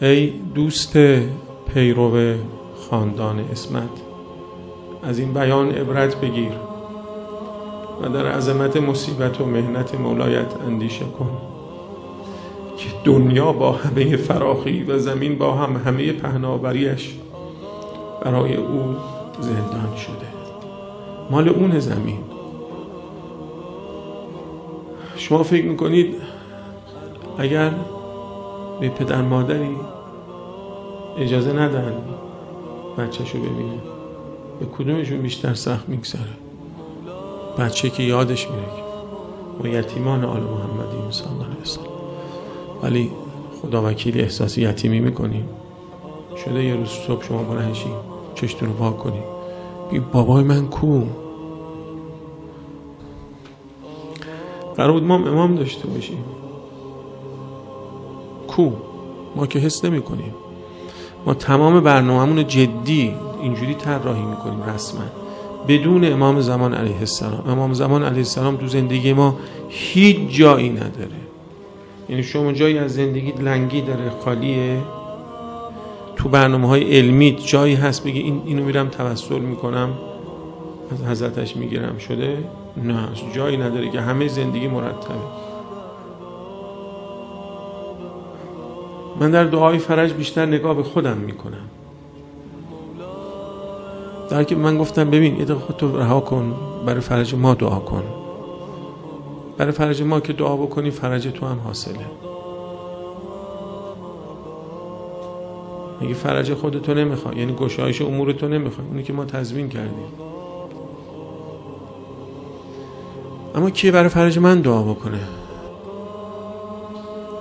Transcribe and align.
ای 0.00 0.32
دوست 0.54 0.96
پیرو 1.74 2.34
خاندان 2.90 3.38
اسمت 3.52 3.88
از 5.02 5.18
این 5.18 5.32
بیان 5.32 5.70
عبرت 5.70 6.20
بگیر 6.20 6.52
و 8.02 8.08
در 8.08 8.26
عظمت 8.26 8.76
مصیبت 8.76 9.40
و 9.40 9.46
مهنت 9.46 9.94
مولایت 9.94 10.54
اندیشه 10.66 11.04
کن 11.04 11.30
که 12.76 12.88
دنیا 13.04 13.52
با 13.52 13.72
همه 13.72 14.16
فراخی 14.16 14.82
و 14.82 14.98
زمین 14.98 15.38
با 15.38 15.54
هم 15.54 15.76
همه 15.76 16.12
پهناوریش 16.12 17.14
برای 18.24 18.54
او 18.56 18.96
زندان 19.40 19.96
شده. 19.96 20.28
مال 21.30 21.48
اون 21.48 21.78
زمین. 21.78 22.18
شما 25.16 25.42
فکر 25.42 25.64
می‌کنید 25.64 26.14
اگر 27.38 27.72
به 28.80 28.88
پدر 28.88 29.22
مادری 29.22 29.76
اجازه 31.18 31.52
ندن 31.52 32.02
بچهشو 32.98 33.38
ببینه. 33.38 33.78
به 34.60 34.66
کدومشون 34.66 35.22
بیشتر 35.22 35.54
سخت 35.54 35.88
میگذره؟ 35.88 36.22
بچه 37.58 37.90
که 37.90 38.02
یادش 38.02 38.48
میره 38.50 38.88
ما 39.60 39.68
یتیمان 39.68 40.24
آل 40.24 40.40
محمدی 40.40 40.96
صلی 41.10 41.28
الله 41.28 41.44
علیه 41.44 41.98
ولی 42.82 43.10
خدا 43.62 43.82
وکیل 43.82 44.20
احساس 44.20 44.58
یتیمی 44.58 45.00
می‌کنیم 45.00 45.48
شده 46.44 46.64
یه 46.64 46.74
روز 46.74 46.88
صبح 46.88 47.24
شما 47.24 47.42
بلنشین 47.42 47.92
چشتون 48.34 48.68
رو 48.68 48.74
پاک 48.74 48.98
کنیم 48.98 49.22
بی 49.90 50.00
بابای 50.00 50.44
من 50.44 50.66
کو 50.66 51.02
قرار 54.76 54.92
بود 54.92 55.02
ما 55.02 55.14
امام 55.14 55.54
داشته 55.54 55.88
باشیم. 55.88 56.24
کو. 58.58 58.70
ما 59.36 59.46
که 59.46 59.58
حس 59.58 59.84
نمی 59.84 60.02
کنیم. 60.02 60.34
ما 61.26 61.34
تمام 61.34 61.80
برنامه‌مون 61.80 62.46
جدی 62.46 63.14
اینجوری 63.42 63.74
طراحی 63.74 64.22
می‌کنیم 64.22 64.62
رسما. 64.74 65.00
بدون 65.68 66.12
امام 66.12 66.40
زمان 66.40 66.74
علیه 66.74 66.98
السلام. 66.98 67.44
امام 67.48 67.72
زمان 67.72 68.02
علیه 68.02 68.18
السلام 68.18 68.56
تو 68.56 68.66
زندگی 68.66 69.12
ما 69.12 69.36
هیچ 69.68 70.16
جایی 70.30 70.68
نداره. 70.68 71.20
یعنی 72.08 72.22
شما 72.22 72.52
جایی 72.52 72.78
از 72.78 72.94
زندگی 72.94 73.32
لنگی 73.32 73.80
داره 73.80 74.10
خالیه. 74.24 74.78
تو 76.16 76.28
برنامه 76.28 76.68
های 76.68 76.98
علمی 76.98 77.36
جایی 77.46 77.74
هست 77.74 78.04
بگی 78.04 78.20
این 78.20 78.42
اینو 78.46 78.64
میرم 78.64 78.88
توسل 78.88 79.38
می‌کنم 79.38 79.90
از 80.92 81.04
حضرتش 81.04 81.56
می‌گیرم. 81.56 81.98
شده؟ 81.98 82.38
نه 82.76 83.08
جایی 83.34 83.56
نداره 83.56 83.90
که 83.90 84.00
همه 84.00 84.28
زندگی 84.28 84.68
مرتبه. 84.68 85.47
من 89.20 89.30
در 89.30 89.44
دعای 89.44 89.78
فرج 89.78 90.12
بیشتر 90.12 90.46
نگاه 90.46 90.74
به 90.74 90.82
خودم 90.82 91.16
می‌کنم. 91.16 91.68
در 94.30 94.44
که 94.44 94.56
من 94.56 94.78
گفتم 94.78 95.10
ببین 95.10 95.40
یه 95.40 95.54
خودتو 95.54 95.96
رها 95.96 96.20
کن 96.20 96.54
برای 96.86 97.00
فرج 97.00 97.34
ما 97.34 97.54
دعا 97.54 97.78
کن. 97.78 98.02
برای 99.58 99.72
فرج 99.72 100.02
ما 100.02 100.20
که 100.20 100.32
دعا 100.32 100.56
بکنی 100.56 100.90
فرج 100.90 101.28
تو 101.28 101.46
هم 101.46 101.58
حاصله. 101.64 102.06
اگه 106.00 106.14
فرج 106.14 106.54
خودتو 106.54 106.94
نمی‌خوای 106.94 107.36
یعنی 107.36 107.54
گشایش 107.54 108.02
امور 108.02 108.32
تو 108.32 108.48
نمی‌خوای 108.48 108.86
اونی 108.86 109.02
که 109.02 109.12
ما 109.12 109.24
تضمین 109.24 109.68
کردیم. 109.68 110.08
اما 113.54 113.70
کی 113.70 113.90
برای 113.90 114.08
فرج 114.08 114.38
من 114.38 114.60
دعا 114.60 114.82
بکنه؟ 114.82 115.20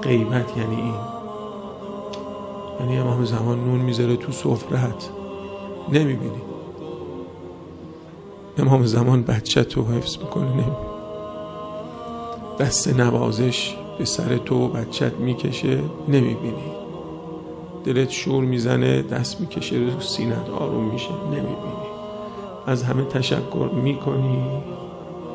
غیبت 0.02 0.58
یعنی 0.58 0.76
این. 0.76 1.17
یعنی 2.80 2.98
امام 2.98 3.26
زمان 3.26 3.60
نون 3.64 3.80
می‌ذاره 3.80 4.16
تو 4.16 4.32
سفرت 4.32 5.10
نمی‌بینی. 5.90 6.42
امام 8.58 8.86
زمان 8.86 9.24
بچه 9.24 9.64
تو 9.64 9.84
حفظ 9.84 10.18
می‌کنه 10.18 10.50
نمی‌بینی. 10.50 10.88
دست 12.60 12.88
نوازش 13.00 13.76
به 13.98 14.06
سر 14.06 14.38
تو 14.38 14.56
و 14.56 14.68
بچت 14.68 15.14
می‌کشه 15.14 15.80
نمی‌بینی. 16.08 16.72
دلت 17.86 18.10
شور 18.10 18.44
می‌زنه 18.44 19.02
دست 19.02 19.42
می‌کشه 19.42 19.76
رو 19.76 20.00
سینت 20.00 20.50
آروم 20.50 20.84
میشه 20.84 21.10
نمی‌بینی. 21.26 21.88
از 22.68 22.84
همه 22.84 23.04
تشکر 23.04 23.70
می‌کنی. 23.74 24.44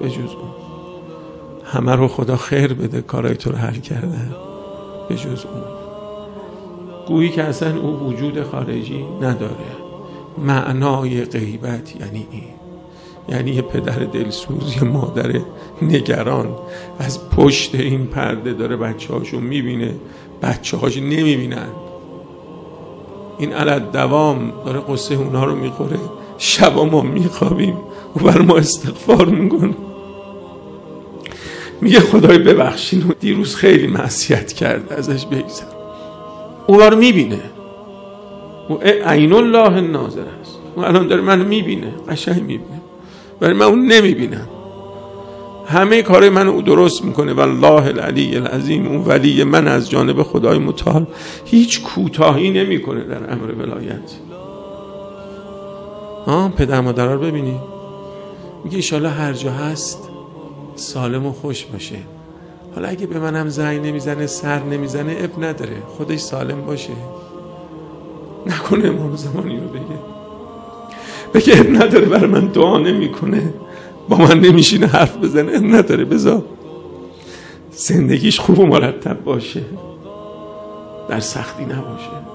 به 0.00 0.10
جز 0.10 0.18
اون. 0.18 0.50
همه 1.64 1.94
رو 1.94 2.08
خدا 2.08 2.36
خیر 2.36 2.74
بده 2.74 3.02
کارای 3.02 3.34
تو 3.34 3.50
رو 3.50 3.56
حل 3.58 3.74
کردن 3.74 4.34
به 5.08 5.16
جز 5.16 5.44
اون. 5.44 5.81
گویی 7.06 7.28
که 7.28 7.42
اصلا 7.42 7.80
او 7.80 7.88
وجود 7.88 8.42
خارجی 8.42 9.04
نداره. 9.20 9.72
معنای 10.38 11.24
غیبت 11.24 11.96
یعنی 12.00 12.26
این. 12.30 12.44
یعنی 13.28 13.50
یه 13.50 13.62
پدر 13.62 13.98
دلسوز 14.04 14.76
یه 14.76 14.84
مادر 14.84 15.40
نگران 15.82 16.48
از 16.98 17.30
پشت 17.30 17.74
این 17.74 18.06
پرده 18.06 18.52
داره 18.52 18.76
بچه 18.76 19.14
هاشو 19.14 19.40
می‌بینه. 19.40 19.94
بچه 20.42 20.76
هاش 20.76 20.96
نمی‌بینن. 20.96 21.68
این 23.38 23.52
علت 23.52 23.92
دوام 23.92 24.52
داره 24.64 24.80
قصه 24.80 25.14
اونا 25.14 25.44
رو 25.44 25.54
می‌خوره. 25.54 25.98
شبا 26.38 26.84
ما 26.84 27.02
میخوابیم. 27.02 27.76
و 28.16 28.20
بر 28.24 28.40
ما 28.40 28.56
استغفار 28.56 29.26
می‌کنه 29.26 29.74
میگه 31.80 32.00
خدای 32.00 32.38
ببخشین. 32.38 33.14
دیروز 33.20 33.54
خیلی 33.54 33.86
معصیت 33.86 34.52
کرده 34.52 34.94
ازش 34.94 35.26
بگذر. 35.26 35.71
او 36.66 36.80
رو 36.80 36.96
می‌بینه. 36.96 37.40
او 38.68 38.78
عین 38.82 39.32
الله 39.32 39.80
ناظر 39.80 40.24
است. 40.40 40.58
او 40.76 40.84
الان 40.84 41.06
داره 41.06 41.22
منو 41.22 41.44
می‌بینه 41.44 41.94
قشنگ 42.08 42.40
می‌بینه. 42.40 42.80
ولی 43.40 43.52
من 43.52 43.66
اون 43.66 43.86
نمی‌بینم. 43.86 44.48
همه 45.66 46.02
کار 46.02 46.28
من 46.28 46.48
او 46.48 46.62
درست 46.62 47.04
می‌کنه. 47.04 47.32
والله 47.32 47.86
العلی 47.86 48.36
العظیم 48.36 48.86
اون 48.86 49.04
ولی 49.04 49.44
من 49.44 49.68
از 49.68 49.90
جانب 49.90 50.22
خدای 50.22 50.58
متعال 50.58 51.06
هیچ 51.44 51.82
کوتاهی 51.82 52.50
نمی‌کنه 52.50 53.04
در 53.04 53.32
امر 53.32 53.52
ولایت. 53.52 54.12
آه 56.26 56.52
پدر 56.52 56.80
مادر 56.80 57.06
رو 57.06 57.20
ببینی. 57.20 57.60
میگه 58.64 58.76
ایشالا 58.76 59.10
هر 59.10 59.32
جا 59.32 59.52
هست 59.52 60.08
سالم 60.74 61.26
و 61.26 61.32
خوش 61.32 61.64
باشه. 61.64 61.96
حالا 62.74 62.88
اگه 62.88 63.06
به 63.06 63.18
منم 63.18 63.48
زنگ 63.48 63.86
نمی‌زنه 63.86 64.26
سر 64.26 64.62
نمی‌زنه 64.62 65.16
اب 65.20 65.44
نداره. 65.44 65.76
خودش 65.96 66.20
سالم 66.20 66.60
باشه. 66.66 66.92
نکنه 68.46 68.88
امام 68.88 69.16
زمانی 69.16 69.56
رو 69.56 69.68
بگه. 69.68 69.98
بگه 71.34 71.60
اب 71.60 71.70
نداره 71.70 72.06
برای 72.06 72.30
من 72.30 72.46
دعا 72.46 72.78
نمی‌کنه. 72.78 73.54
با 74.08 74.16
من 74.16 74.40
نمیشینه 74.40 74.86
حرف 74.86 75.16
بزنه. 75.16 75.52
اب 75.52 75.64
نداره 75.64 76.04
بذار. 76.04 76.44
زندگیش 77.70 78.40
خوب 78.40 78.58
و 78.58 78.66
مرتب 78.66 79.24
باشه. 79.24 79.62
در 81.08 81.20
سختی 81.20 81.64
نباشه. 81.64 82.31